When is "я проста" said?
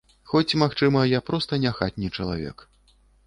1.09-1.59